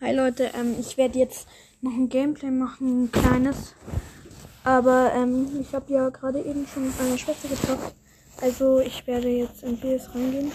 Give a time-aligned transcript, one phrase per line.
[0.00, 1.48] Hi Leute, ähm, ich werde jetzt
[1.80, 3.74] noch ein Gameplay machen, ein kleines.
[4.62, 7.96] Aber ähm, ich habe ja gerade eben schon mit meiner Schwester gezockt.
[8.40, 10.52] Also ich werde jetzt in PS reingehen.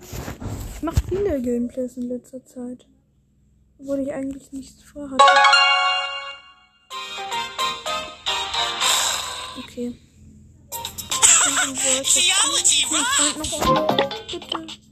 [0.00, 2.88] Ich mache viele Gameplays in letzter Zeit.
[3.78, 5.22] Obwohl ich eigentlich nichts vorhatte.
[9.58, 9.96] Okay.
[11.62, 11.78] An.
[13.48, 14.82] Bitte.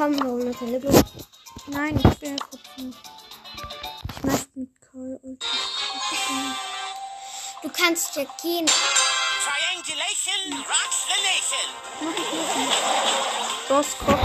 [0.00, 0.88] Komm, ein Limbo.
[1.66, 2.98] Nein, ich will kurz nicht.
[4.16, 5.44] Ich möchte mit Karl und
[7.62, 8.66] Du kannst ja gehen.
[9.44, 11.68] Triangulation rocks the nation.
[13.68, 14.16] Boss Koch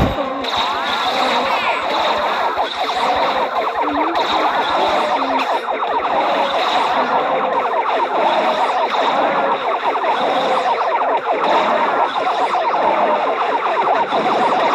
[14.28, 14.75] Oh,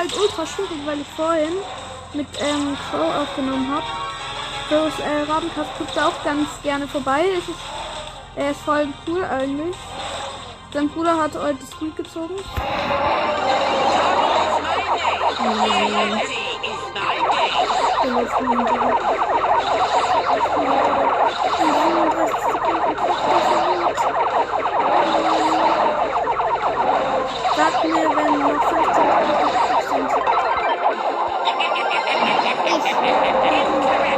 [0.00, 1.52] halt ultra schwierig, weil ich vorhin
[2.14, 3.84] mit ähm, Crow aufgenommen habe.
[4.68, 7.24] Crows äh, Rabenkast guckt auch ganz gerne vorbei.
[7.36, 7.58] Es ist,
[8.34, 9.76] er ist voll cool eigentlich.
[10.72, 12.36] Sein Bruder hat heute das Squeak gezogen.
[27.56, 30.10] Sag mir, wenn noch 15 sind.
[32.70, 34.09] Fünfzehn.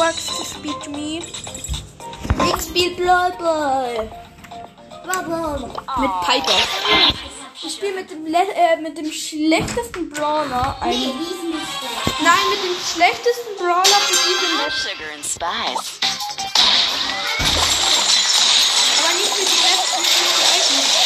[0.00, 1.18] Works to speak to me.
[1.18, 1.24] Ich
[2.64, 4.08] spiel Brawl Ball.
[6.00, 6.60] Mit Piper.
[7.62, 10.76] Ich spiele mit dem, le- äh, mit dem schlechtesten Brawler.
[10.84, 12.20] Nee, Ein die ist nicht schlecht.
[12.22, 14.78] Nein, mit dem schlechtesten Brawler für diese Match.
[14.88, 15.88] Sugar and spice.
[18.98, 19.60] Aber nicht für die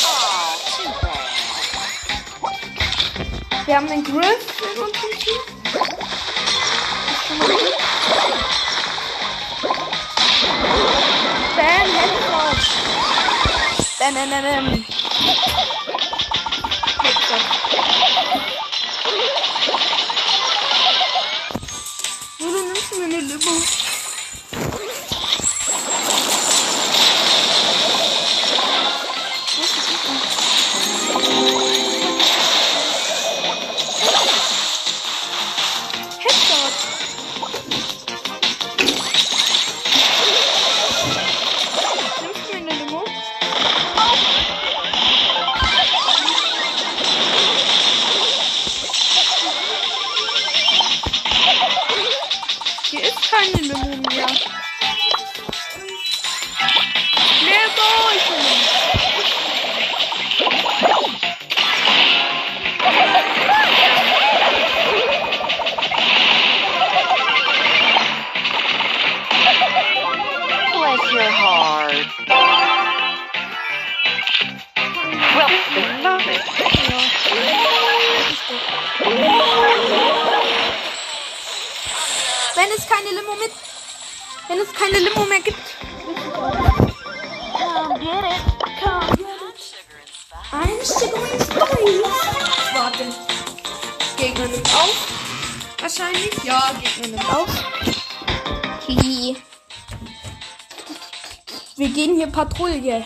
[0.06, 0.49] Oh,
[1.03, 1.28] bad.
[3.66, 5.41] Wir haben den Griff in unserem Team.
[11.74, 12.60] Bam, Headshot.
[13.98, 14.65] Bam, bam, bam,
[17.60, 17.73] bam.
[85.24, 85.59] Limo mehr gibt.
[87.53, 88.42] Come get it.
[88.82, 89.65] Come get it.
[90.53, 91.15] Ein Stück
[92.74, 93.04] Warte.
[94.16, 94.97] Gegner nimmt auf.
[95.80, 96.44] Wahrscheinlich.
[96.44, 97.48] Ja, Gegner nimmt auf.
[98.86, 99.36] Hihi.
[101.77, 103.04] Wir gehen hier Patrouille.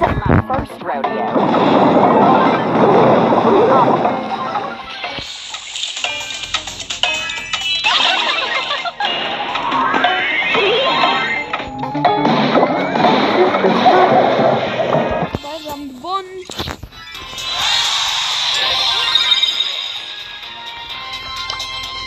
[0.00, 0.18] 15.
[0.18, 2.40] My first rodeo.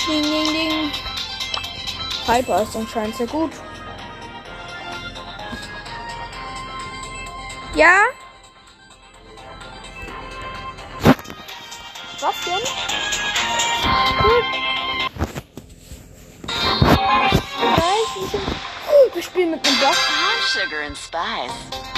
[0.07, 0.92] Ding, ding, ding.
[2.25, 3.51] Piper ist anscheinend sehr gut.
[7.75, 8.04] Ja?
[12.20, 12.60] Was denn?
[14.22, 14.46] Gut.
[16.48, 18.56] Vielleicht ein bisschen-
[18.90, 19.74] Oh, wir spielen mit Boss.
[19.81, 21.93] High sugar and spice.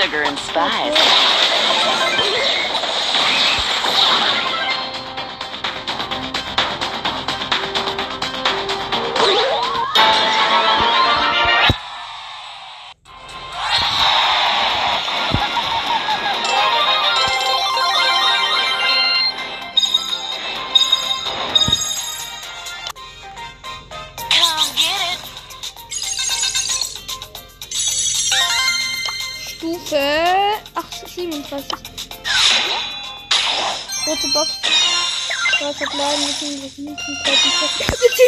[0.00, 1.19] Sugar and spice.
[36.40, 36.96] Wir ziehen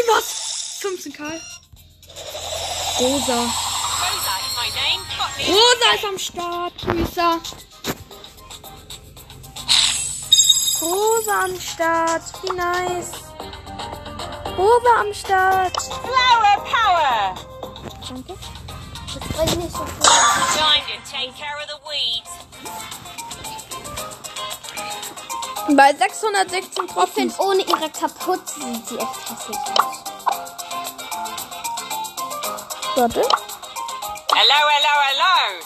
[0.08, 0.78] was!
[0.80, 1.40] 15 Karl.
[2.98, 3.50] Rosa.
[5.48, 6.72] Rosa ist am Start.
[6.78, 7.40] Grüßer.
[10.82, 12.22] Rosa am Start.
[12.42, 13.12] Wie nice.
[14.58, 15.76] Rosa am Start.
[15.80, 17.34] Flower power.
[18.08, 18.34] Danke.
[19.06, 20.02] Das bringt nicht so viel.
[20.58, 22.51] Time to take care of the weeds.
[25.68, 27.14] Bei 616 Ich Trophys.
[27.14, 30.04] finde, ohne ihre Kapuze sieht sie echt hässlich aus.
[32.96, 33.20] Warte.
[33.20, 35.62] Hello, hello, hello.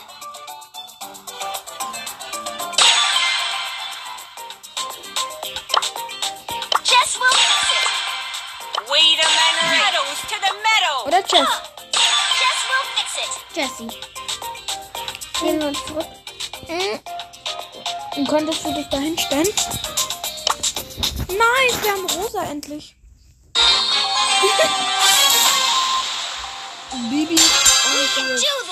[6.85, 8.91] Jess will fix it.
[8.91, 10.99] Weed 'em and medals to the medal.
[11.07, 11.51] Oder Jess.
[12.41, 13.33] Jess will fix it.
[13.55, 13.91] Jessie.
[15.41, 16.07] Gehen wir zurück.
[18.17, 19.49] Und könntest du dich da hinstellen?
[21.29, 22.97] Nice, wir haben Rosa endlich.
[27.11, 27.37] Bibi.
[27.37, 28.66] We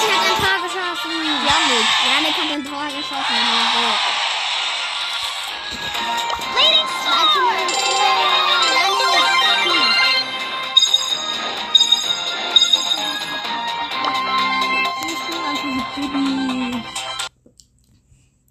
[0.00, 1.12] sie hat ein Tor geschossen.
[1.46, 1.88] Janik.
[2.08, 3.36] Janik hat ein Tor geschossen.
[15.96, 16.82] Bibi.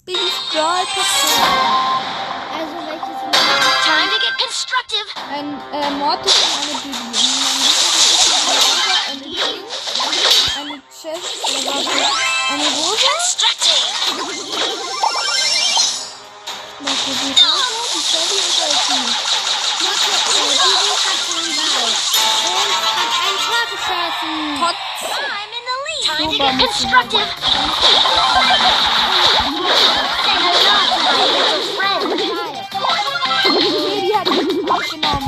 [0.06, 1.89] Bibis Brawl Podcast.
[5.32, 7.18] Ein äh, Mortis und eine Bibi.
[9.10, 9.66] Eine Pink,
[10.58, 11.90] eine Chest, oder warte,
[12.52, 12.68] eine.
[12.70, 13.84] Constructing.
[16.82, 19.00] Was für die Rosa, die Shelly und der Ulti.
[20.62, 21.90] Bibi hat den Ball.
[22.46, 24.34] Und hat ein Tor geschossen.
[24.60, 24.70] To
[26.18, 27.30] Super, wir constructive.
[34.24, 35.19] Bibi hat mich aufgenommen.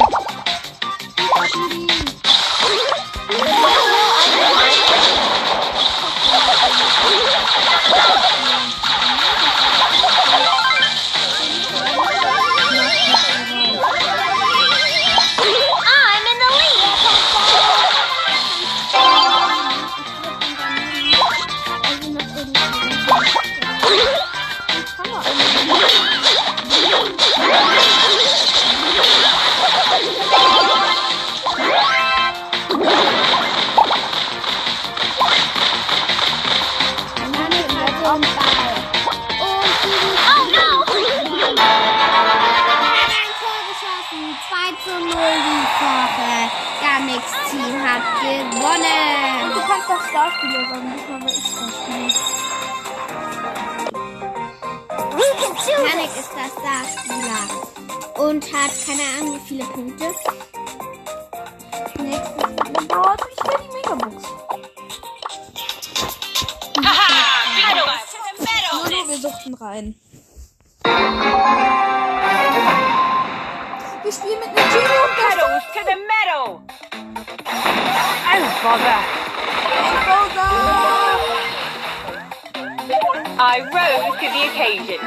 [83.44, 85.02] I rose to the occasion.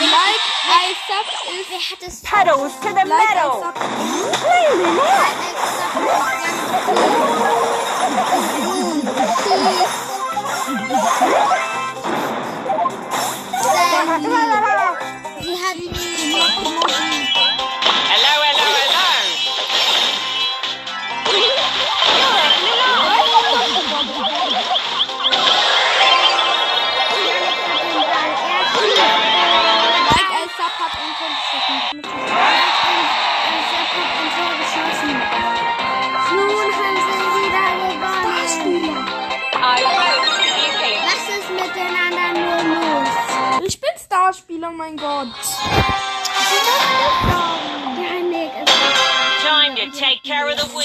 [0.00, 1.26] Like I sub
[1.60, 3.60] ist Wer hat es Pedals to the like I meadow!
[3.60, 3.76] sub
[14.20, 14.71] Sie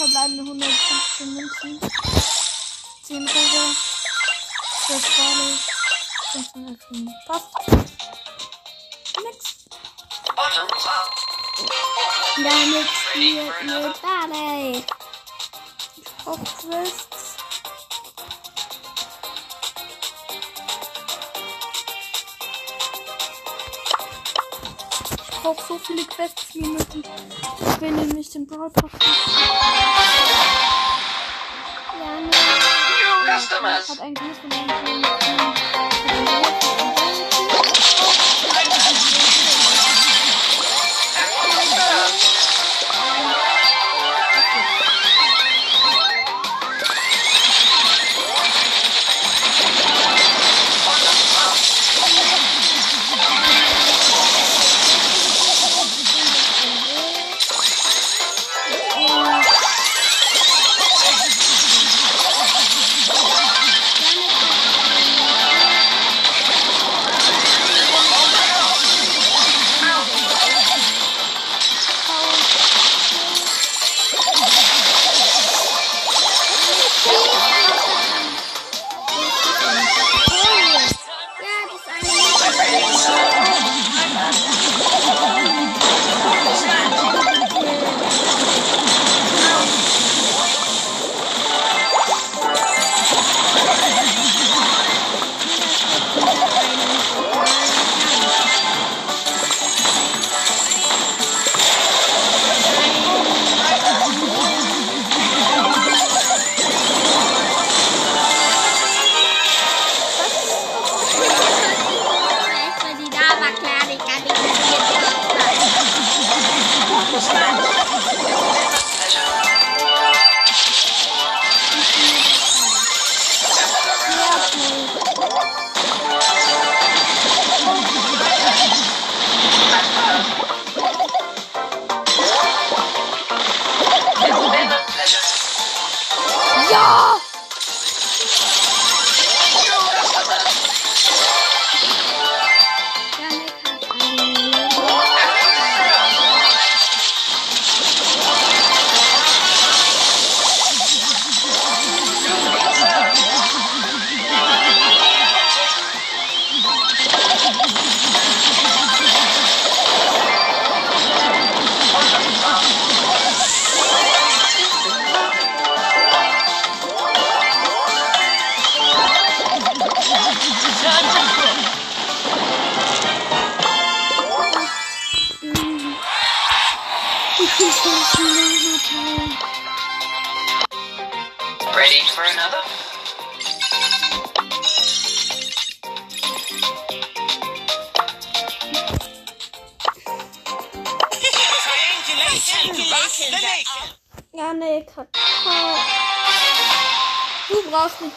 [0.00, 1.80] Verbleibende 115 Münzen.
[3.02, 3.64] 10 Rosa.
[4.86, 5.58] 12 Schale.
[6.32, 7.14] 15 Elfen.
[7.26, 7.46] Passt.
[9.22, 9.38] Nix.
[12.36, 14.84] Damit spielt ihr Barley.
[16.24, 17.19] Auf Quests.
[25.40, 27.06] Ich brauche so viele Quests wie möglich.
[27.60, 28.90] Ich will nämlich den Brawl Pass.
[31.98, 32.30] Ja, ne.
[33.88, 34.68] Hat ein Gruß von einem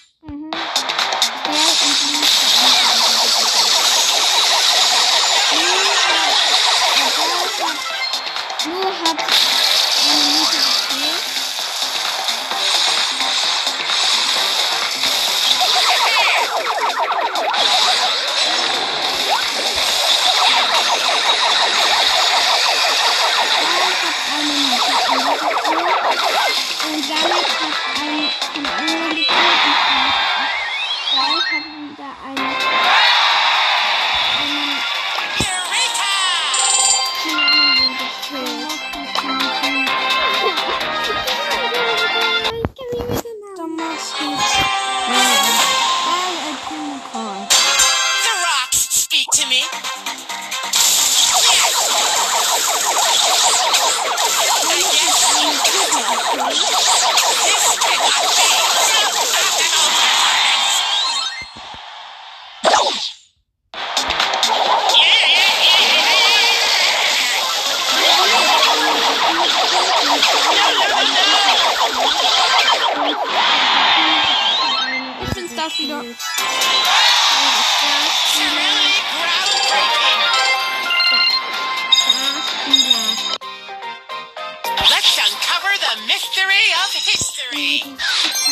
[86.09, 88.48] Mystery of history.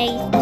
[0.00, 0.39] Bye.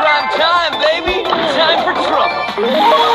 [0.00, 1.24] Prime time, baby.
[1.24, 3.09] Time for trouble.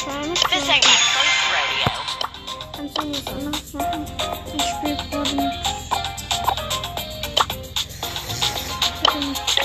[0.00, 1.92] trying to This ain't my first rodeo.
[2.78, 4.04] I'm saying it's not something
[4.56, 5.50] that's recording.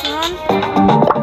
[0.03, 1.14] Run.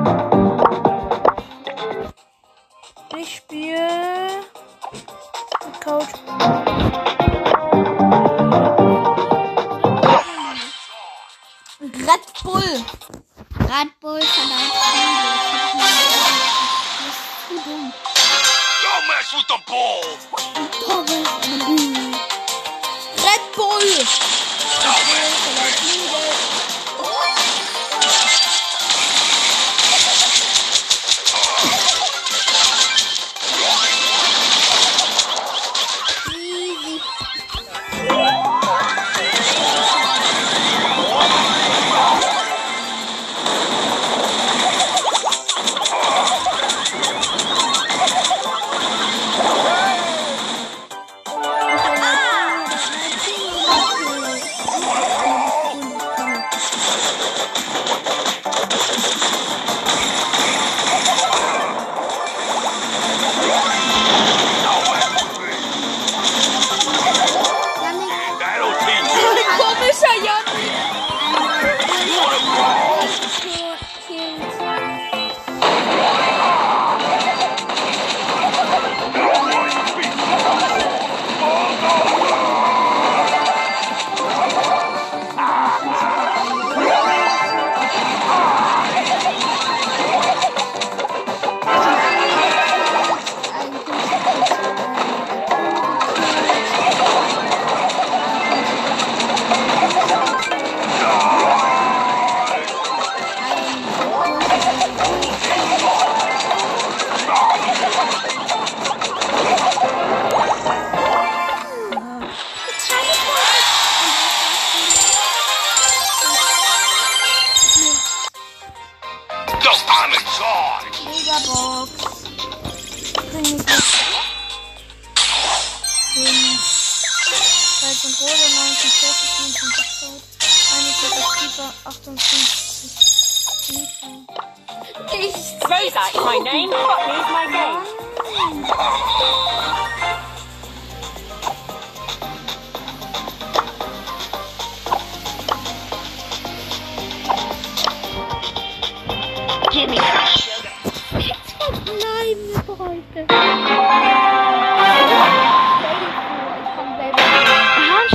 [152.92, 153.08] Ham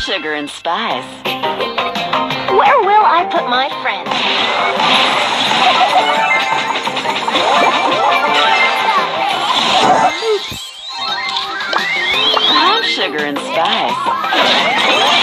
[0.02, 1.04] sugar and spice.
[1.26, 4.10] Where will I put my friends?
[12.46, 15.17] Ham sugar and spice.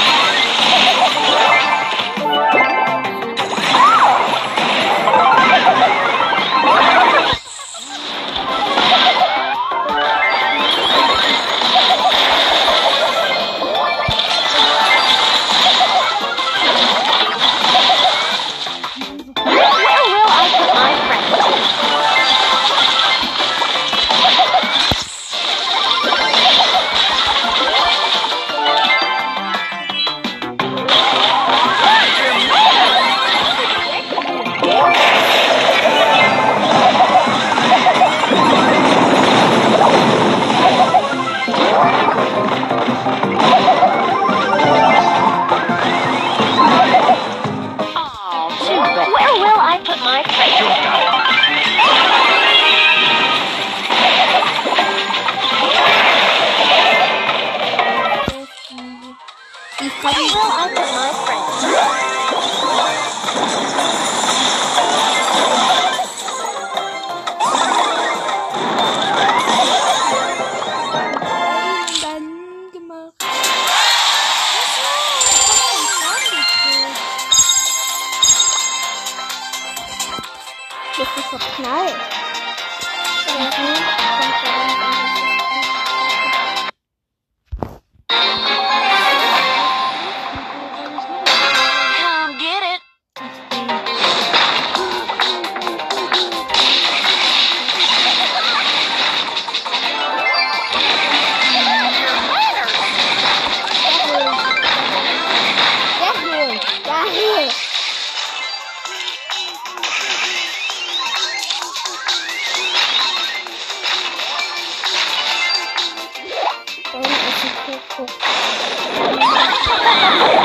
[119.55, 120.44] Ha ha ha ha!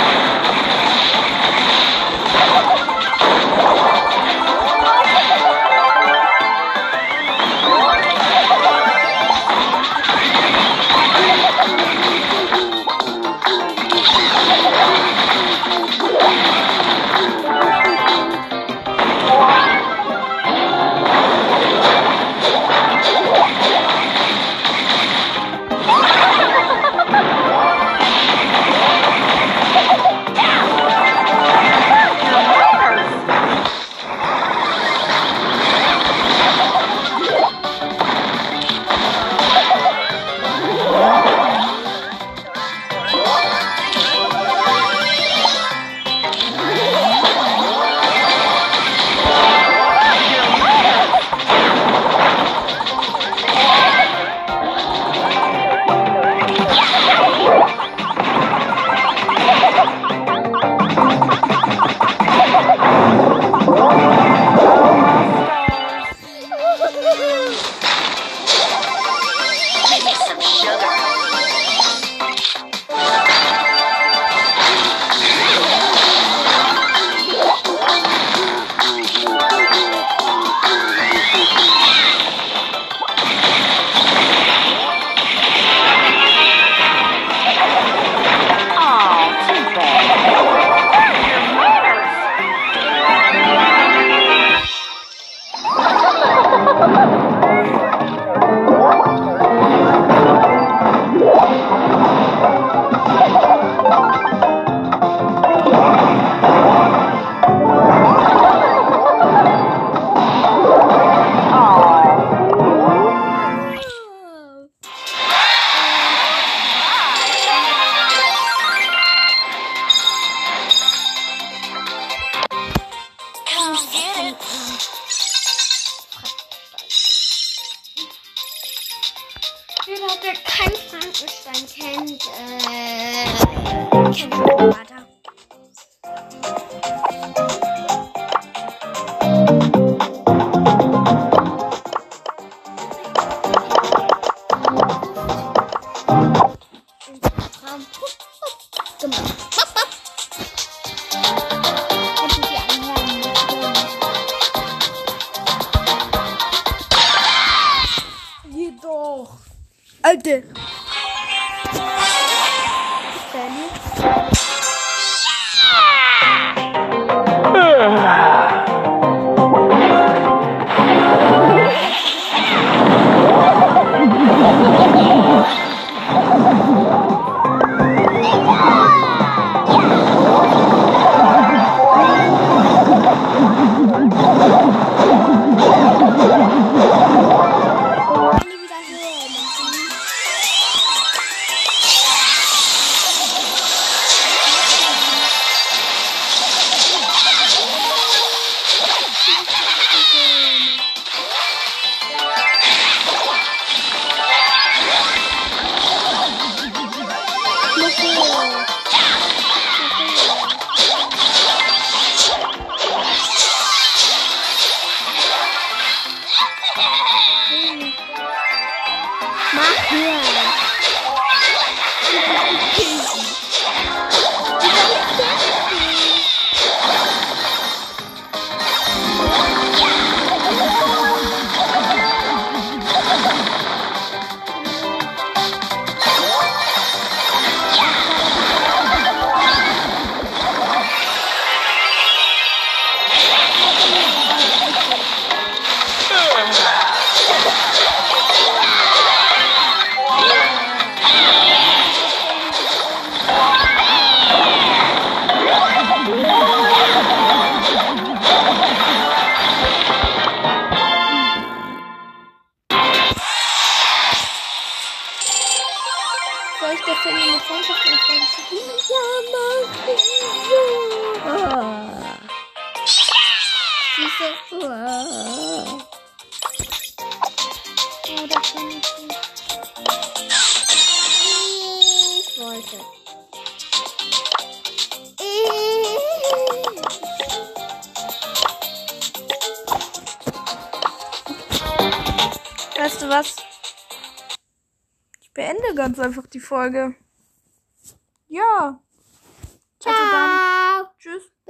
[296.33, 296.95] Die Folge.